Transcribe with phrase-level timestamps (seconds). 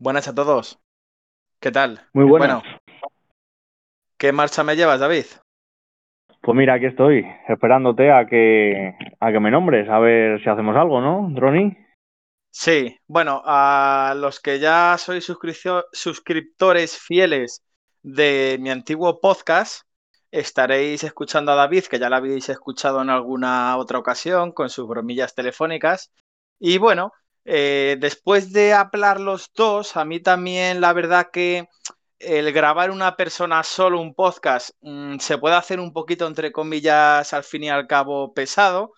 [0.00, 0.80] Buenas a todos.
[1.60, 2.00] ¿Qué tal?
[2.14, 2.62] Muy buenas.
[2.62, 2.80] Bueno,
[4.16, 5.26] ¿qué marcha me llevas, David?
[6.40, 10.74] Pues mira, aquí estoy, esperándote a que, a que me nombres, a ver si hacemos
[10.74, 11.76] algo, ¿no, Droni?
[12.48, 15.30] Sí, bueno, a los que ya sois
[15.92, 17.62] suscriptores fieles
[18.02, 19.82] de mi antiguo podcast,
[20.30, 24.88] estaréis escuchando a David, que ya lo habéis escuchado en alguna otra ocasión con sus
[24.88, 26.10] bromillas telefónicas.
[26.58, 27.12] Y bueno,
[27.44, 31.68] eh, después de hablar los dos, a mí también la verdad que
[32.18, 37.32] el grabar una persona solo un podcast mm, se puede hacer un poquito, entre comillas,
[37.32, 38.92] al fin y al cabo pesado.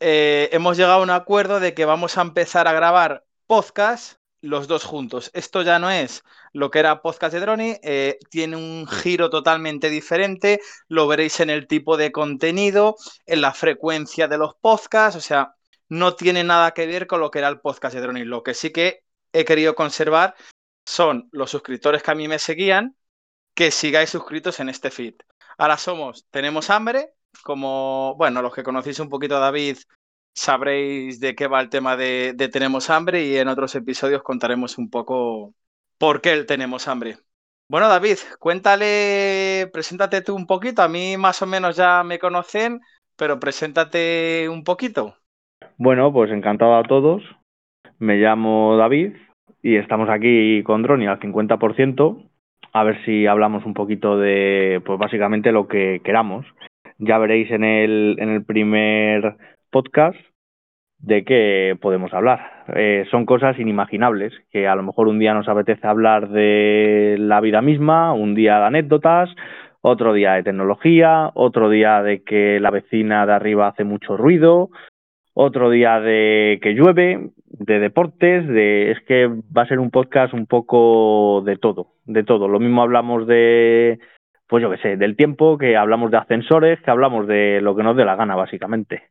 [0.00, 4.68] Eh, hemos llegado a un acuerdo de que vamos a empezar a grabar podcast los
[4.68, 5.30] dos juntos.
[5.34, 6.22] Esto ya no es
[6.52, 11.50] lo que era podcast de Droni, eh, tiene un giro totalmente diferente, lo veréis en
[11.50, 15.54] el tipo de contenido, en la frecuencia de los podcasts, o sea,
[15.88, 18.24] no tiene nada que ver con lo que era el podcast de Droni.
[18.24, 20.34] Lo que sí que he querido conservar
[20.86, 22.96] son los suscriptores que a mí me seguían,
[23.54, 25.14] que sigáis suscritos en este feed.
[25.58, 29.78] Ahora somos, tenemos hambre, como, bueno, los que conocéis un poquito a David
[30.38, 34.88] sabréis de qué va el tema de, Tenemos hambre y en otros episodios contaremos un
[34.90, 35.54] poco
[35.98, 37.18] por qué el Tenemos hambre.
[37.68, 40.82] Bueno, David, cuéntale, preséntate tú un poquito.
[40.82, 42.80] A mí más o menos ya me conocen,
[43.16, 45.18] pero preséntate un poquito.
[45.80, 47.22] Bueno, pues encantado a todos.
[48.00, 49.14] Me llamo David,
[49.62, 52.28] y estamos aquí con Droni al 50%,
[52.72, 56.44] a ver si hablamos un poquito de, pues básicamente lo que queramos.
[56.98, 59.36] Ya veréis en el, en el primer
[59.70, 60.18] podcast
[60.98, 62.64] de qué podemos hablar.
[62.74, 67.40] Eh, son cosas inimaginables, que a lo mejor un día nos apetece hablar de la
[67.40, 69.30] vida misma, un día de anécdotas,
[69.80, 74.70] otro día de tecnología, otro día de que la vecina de arriba hace mucho ruido,
[75.40, 80.34] otro día de que llueve, de deportes, de es que va a ser un podcast
[80.34, 82.48] un poco de todo, de todo.
[82.48, 84.00] Lo mismo hablamos de,
[84.48, 87.84] pues yo qué sé, del tiempo, que hablamos de ascensores, que hablamos de lo que
[87.84, 89.04] nos dé la gana, básicamente.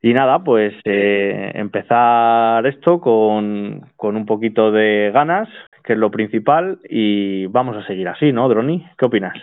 [0.00, 5.50] Y nada, pues eh, empezar esto con, con un poquito de ganas,
[5.82, 8.86] que es lo principal, y vamos a seguir así, ¿no, Droni?
[8.96, 9.36] ¿Qué opinas?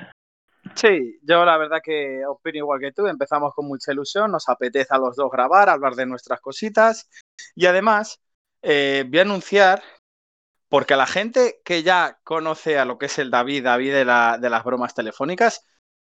[0.76, 4.94] Sí, yo la verdad que opino igual que tú, empezamos con mucha ilusión, nos apetece
[4.94, 7.10] a los dos grabar, hablar de nuestras cositas
[7.56, 8.22] y además
[8.62, 9.84] eh, voy a anunciar,
[10.70, 14.06] porque a la gente que ya conoce a lo que es el David, David de,
[14.06, 15.66] las bromas telefónicas,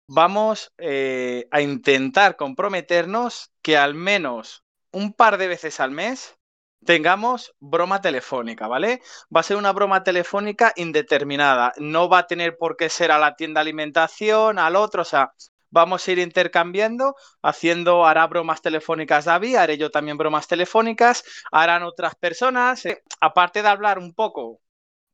[0.08, 6.38] vamos eh, a intentar comprometernos que al menos un par de veces al mes
[6.86, 9.02] tengamos broma telefónica, ¿vale?
[9.36, 13.20] Va a ser una broma telefónica indeterminada, no va a tener por qué ser a
[13.20, 15.34] la tienda de alimentación, al otro, o sea,
[15.70, 21.84] vamos a ir intercambiando, haciendo, hará bromas telefónicas David, haré yo también bromas telefónicas, harán
[21.84, 24.60] otras personas, eh, aparte de hablar un poco,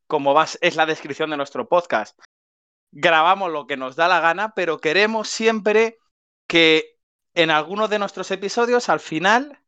[0.07, 2.19] como es la descripción de nuestro podcast,
[2.91, 5.97] grabamos lo que nos da la gana, pero queremos siempre
[6.47, 6.97] que
[7.35, 9.59] en algunos de nuestros episodios, al final,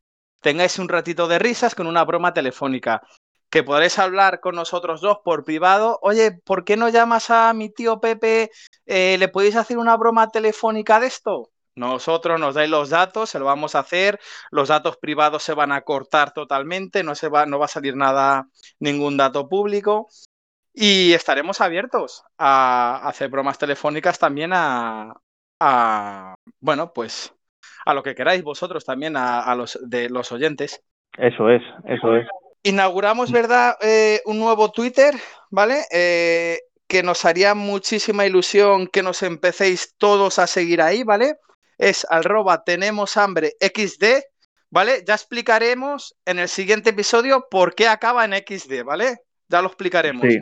[0.42, 3.02] tengáis un ratito de risas con una broma telefónica.
[3.50, 6.00] Que podréis hablar con nosotros dos por privado.
[6.02, 8.50] Oye, ¿por qué no llamas a mi tío Pepe?
[8.86, 11.52] Eh, ¿Le podéis hacer una broma telefónica de esto?
[11.76, 14.20] Nosotros nos dais los datos, se lo vamos a hacer.
[14.52, 17.96] Los datos privados se van a cortar totalmente, no, se va, no va a salir
[17.96, 18.48] nada,
[18.80, 20.08] ningún dato público.
[20.74, 25.14] Y estaremos abiertos a hacer bromas telefónicas también a,
[25.60, 27.34] a bueno, pues
[27.86, 30.84] a lo que queráis vosotros también, a, los de los oyentes.
[31.18, 32.28] Eso es, eso es.
[32.64, 33.76] Inauguramos, ¿verdad?
[33.82, 35.16] Eh, un nuevo Twitter,
[35.50, 35.82] ¿vale?
[35.92, 41.36] Eh, que nos haría muchísima ilusión que nos empecéis todos a seguir ahí, ¿vale?
[41.78, 44.22] Es arroba tenemos hambre XD,
[44.70, 45.04] ¿vale?
[45.08, 49.18] Ya explicaremos en el siguiente episodio por qué acaba en XD, ¿vale?
[49.50, 50.22] Ya lo explicaremos.
[50.22, 50.40] Sí.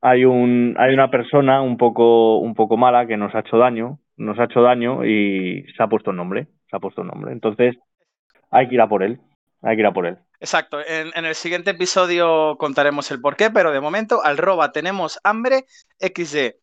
[0.00, 3.98] Hay, un, hay una persona un poco, un poco mala que nos ha hecho daño,
[4.16, 7.32] nos ha hecho daño y se ha puesto el nombre se ha puesto un nombre.
[7.32, 7.76] Entonces,
[8.50, 9.20] hay que ir a por él.
[9.62, 10.18] Hay que ir a por él.
[10.40, 10.78] Exacto.
[10.80, 15.66] En, el siguiente episodio contaremos el porqué, pero de momento, al roba tenemos hambre
[16.00, 16.56] XD.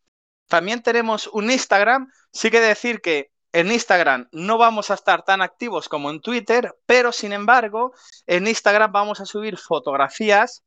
[0.48, 2.10] También tenemos un Instagram.
[2.32, 6.74] Sí que decir que en Instagram no vamos a estar tan activos como en Twitter,
[6.86, 7.92] pero sin embargo,
[8.26, 10.62] en Instagram vamos a subir fotografías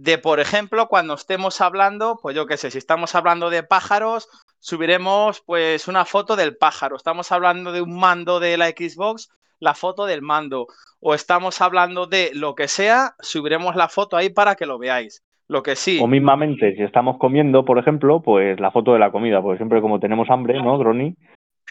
[0.00, 4.28] de, por ejemplo, cuando estemos hablando, pues yo qué sé, si estamos hablando de pájaros,
[4.60, 6.94] subiremos pues una foto del pájaro.
[6.94, 9.28] Estamos hablando de un mando de la Xbox,
[9.58, 10.68] la foto del mando.
[11.00, 15.24] O estamos hablando de lo que sea, subiremos la foto ahí para que lo veáis.
[15.48, 15.98] Lo que sí.
[16.00, 19.80] O mismamente, si estamos comiendo, por ejemplo, pues la foto de la comida, porque siempre
[19.80, 21.16] como tenemos hambre, ¿no, Droni?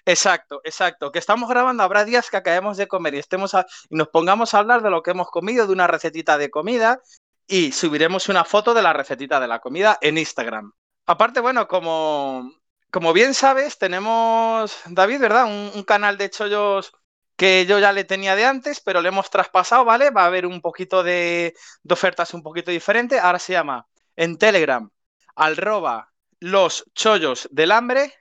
[0.05, 1.13] Exacto, exacto.
[1.13, 3.53] Que estamos grabando, habrá días que acabemos de comer y estemos
[3.89, 6.99] y nos pongamos a hablar de lo que hemos comido, de una recetita de comida,
[7.47, 10.73] y subiremos una foto de la recetita de la comida en Instagram.
[11.05, 12.51] Aparte, bueno, como,
[12.91, 15.45] como bien sabes, tenemos, David, ¿verdad?
[15.45, 16.91] Un, canal de chollos
[17.37, 20.09] que yo ya le tenía de antes, pero le hemos traspasado, ¿vale?
[20.09, 21.55] Va a haber un poquito de,
[21.89, 23.21] ofertas un poquito diferentes.
[23.21, 24.89] Ahora se llama en Telegram,
[25.35, 28.13] arroba los chollos del hambre,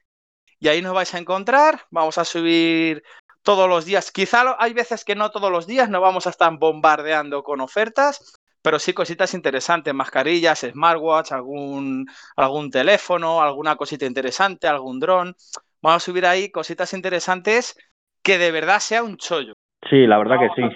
[0.61, 1.87] y ahí nos vais a encontrar.
[1.90, 3.02] Vamos a subir
[3.43, 4.12] todos los días.
[4.12, 8.40] Quizá hay veces que no todos los días, no vamos a estar bombardeando con ofertas,
[8.66, 12.04] pero sí cositas interesantes, mascarillas, smartwatch, algún,
[12.34, 15.36] algún teléfono, alguna cosita interesante, algún dron.
[15.80, 17.78] Vamos a subir ahí cositas interesantes
[18.24, 19.52] que de verdad sea un chollo.
[19.88, 20.68] Sí, la verdad que sí.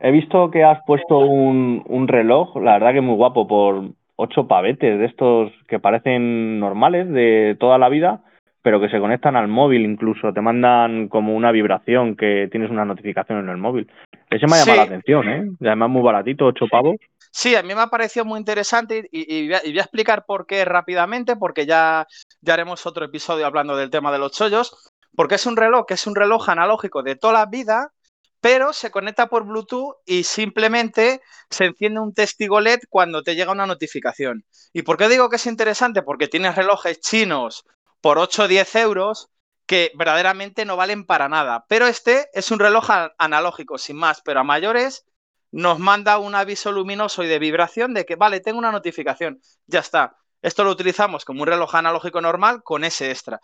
[0.00, 4.48] He visto que has puesto un, un reloj, la verdad que muy guapo, por ocho
[4.48, 8.24] pavetes de estos que parecen normales de toda la vida
[8.64, 12.86] pero que se conectan al móvil incluso, te mandan como una vibración que tienes una
[12.86, 13.90] notificación en el móvil.
[14.34, 15.50] Ese me ha llamado la atención, ¿eh?
[15.60, 16.96] Además muy baratito, ocho pavos.
[17.30, 21.36] Sí, a mí me ha parecido muy interesante y, voy, a, explicar por qué rápidamente,
[21.36, 22.06] porque ya,
[22.40, 25.94] ya haremos otro episodio hablando del tema de los chollos, porque es un reloj que
[25.94, 27.92] es un reloj analógico de toda la vida,
[28.40, 33.52] pero se conecta por Bluetooth y simplemente se enciende un testigo LED cuando te llega
[33.52, 34.44] una notificación.
[34.72, 36.02] ¿Y por qué digo que es interesante?
[36.02, 37.64] Porque tienes relojes chinos
[38.00, 39.30] por 8 o 10 euros
[39.66, 41.64] que verdaderamente no valen para nada.
[41.68, 42.88] Pero este es un reloj
[43.18, 45.06] analógico, sin más, pero a mayores
[45.52, 49.80] nos manda un aviso luminoso y de vibración de que, vale, tengo una notificación, ya
[49.80, 50.16] está.
[50.42, 53.40] Esto lo utilizamos como un reloj analógico normal con ese extra.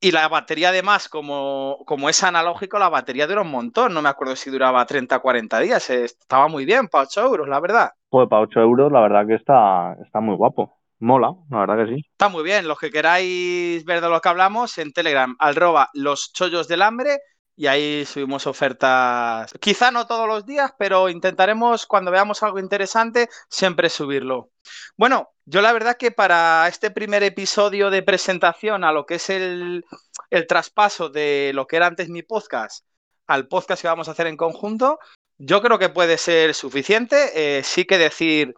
[0.00, 3.92] Y la batería además, como, como es analógico, la batería dura un montón.
[3.92, 5.90] No me acuerdo si duraba 30 o 40 días.
[5.90, 7.90] Estaba muy bien, para 8 euros, la verdad.
[8.08, 10.77] Pues para 8 euros, la verdad que está, está muy guapo.
[11.00, 12.06] Mola, la verdad que sí.
[12.10, 12.66] Está muy bien.
[12.66, 17.18] Los que queráis ver de lo que hablamos, en Telegram, arroba los chollos del hambre,
[17.56, 19.52] y ahí subimos ofertas.
[19.60, 24.50] Quizá no todos los días, pero intentaremos, cuando veamos algo interesante, siempre subirlo.
[24.96, 29.30] Bueno, yo la verdad que para este primer episodio de presentación a lo que es
[29.30, 29.84] el,
[30.30, 32.84] el traspaso de lo que era antes mi podcast
[33.28, 34.98] al podcast que vamos a hacer en conjunto,
[35.36, 37.58] yo creo que puede ser suficiente.
[37.58, 38.54] Eh, sí que decir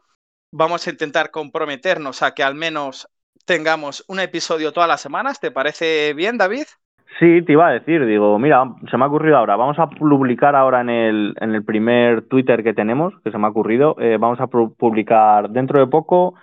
[0.52, 3.08] vamos a intentar comprometernos a que al menos
[3.46, 5.40] tengamos un episodio todas las semanas.
[5.40, 6.64] ¿Te parece bien, David?
[7.18, 10.54] Sí, te iba a decir, digo, mira, se me ha ocurrido ahora, vamos a publicar
[10.54, 14.16] ahora en el, en el primer Twitter que tenemos, que se me ha ocurrido, eh,
[14.18, 16.34] vamos a publicar dentro de poco,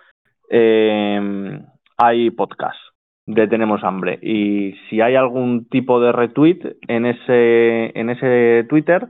[0.50, 1.62] eh,
[1.98, 2.78] hay podcast
[3.26, 9.08] de Tenemos Hambre y si hay algún tipo de retweet en ese, en ese Twitter,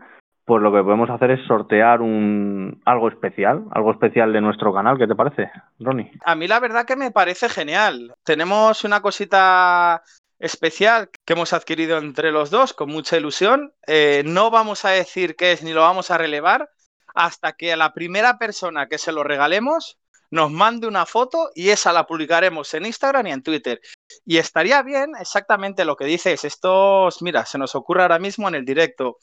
[0.47, 4.97] pues lo que podemos hacer es sortear un algo especial, algo especial de nuestro canal.
[4.97, 6.09] ¿Qué te parece, Ronnie?
[6.23, 8.15] A mí la verdad que me parece genial.
[8.23, 10.03] Tenemos una cosita
[10.39, 13.73] especial que hemos adquirido entre los dos con mucha ilusión.
[13.87, 16.69] Eh, no vamos a decir qué es ni lo vamos a relevar
[17.13, 19.97] hasta que a la primera persona que se lo regalemos
[20.31, 23.81] nos mande una foto y esa la publicaremos en Instagram y en Twitter.
[24.25, 26.45] Y estaría bien exactamente lo que dices.
[26.45, 29.17] Esto, mira, se nos ocurre ahora mismo en el directo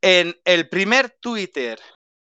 [0.00, 1.78] en el primer Twitter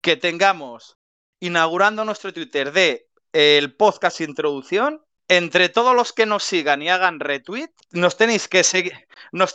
[0.00, 0.98] que tengamos
[1.40, 7.20] inaugurando nuestro Twitter de el podcast introducción, entre todos los que nos sigan y hagan
[7.20, 8.92] retweet, nos tenéis que seguir,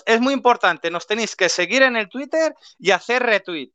[0.05, 3.69] es muy importante, nos tenéis que seguir en el Twitter y hacer retweet.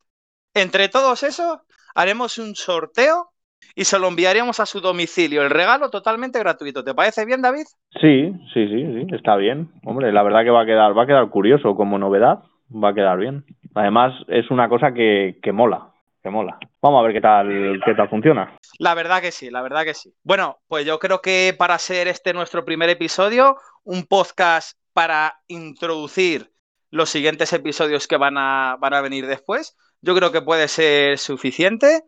[0.53, 1.59] Entre todos esos,
[1.95, 3.31] haremos un sorteo
[3.75, 5.43] y se lo enviaremos a su domicilio.
[5.43, 6.85] El regalo totalmente gratuito.
[6.85, 7.65] ¿Te parece bien, David?
[8.01, 9.73] Sí, sí, sí, sí, está bien.
[9.85, 12.95] Hombre, la verdad que va a quedar, va a quedar curioso como novedad va a
[12.95, 13.45] quedar bien.
[13.75, 16.59] Además, es una cosa que, que mola, que mola.
[16.81, 18.57] Vamos a ver qué tal, qué tal funciona.
[18.79, 20.15] La verdad que sí, la verdad que sí.
[20.23, 26.53] Bueno, pues yo creo que para ser este nuestro primer episodio, un podcast para introducir
[26.91, 31.19] los siguientes episodios que van a, van a venir después, yo creo que puede ser
[31.19, 32.05] suficiente.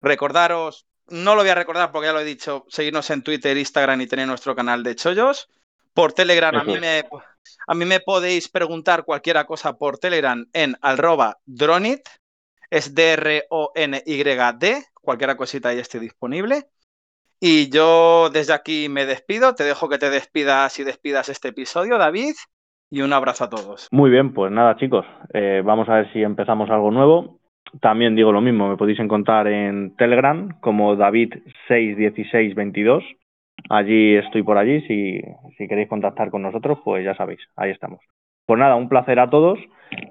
[0.00, 4.00] Recordaros, no lo voy a recordar porque ya lo he dicho, seguirnos en Twitter, Instagram
[4.00, 5.48] y tener nuestro canal de chollos.
[5.94, 7.04] Por Telegram, a mí, me,
[7.66, 12.00] a mí me podéis preguntar cualquier cosa por Telegram en arroba dronit,
[12.70, 16.64] es D-R-O-N-Y-D, cualquier cosita ahí esté disponible.
[17.40, 21.96] Y yo desde aquí me despido, te dejo que te despidas y despidas este episodio,
[21.96, 22.34] David,
[22.90, 23.86] y un abrazo a todos.
[23.92, 27.38] Muy bien, pues nada chicos, eh, vamos a ver si empezamos algo nuevo.
[27.80, 33.04] También digo lo mismo, me podéis encontrar en Telegram como David61622
[33.68, 35.20] Allí estoy por allí, si,
[35.56, 38.00] si queréis contactar con nosotros, pues ya sabéis, ahí estamos.
[38.46, 39.58] Pues nada, un placer a todos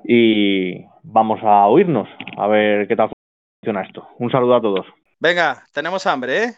[0.04, 3.10] y vamos a oírnos, a ver qué tal
[3.60, 4.08] funciona esto.
[4.20, 4.86] Un saludo a todos.
[5.20, 6.54] Venga, tenemos hambre, ¿eh?